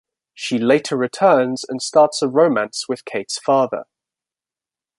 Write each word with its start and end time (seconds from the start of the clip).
She 0.33 0.57
later 0.57 0.97
returns 0.97 1.63
and 1.63 1.79
starts 1.79 2.23
a 2.23 2.27
romance 2.27 2.87
with 2.89 3.05
Kate's 3.05 3.37
father. 3.37 3.85